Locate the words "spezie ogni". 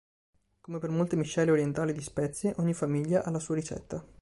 2.01-2.73